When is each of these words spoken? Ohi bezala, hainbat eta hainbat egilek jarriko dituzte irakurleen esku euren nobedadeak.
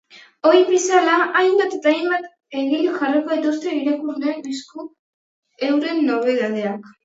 Ohi 0.51 0.61
bezala, 0.69 1.17
hainbat 1.41 1.75
eta 1.79 1.93
hainbat 1.97 2.25
egilek 2.63 2.97
jarriko 3.03 3.35
dituzte 3.43 3.77
irakurleen 3.83 4.43
esku 4.55 4.89
euren 5.71 6.05
nobedadeak. 6.13 6.95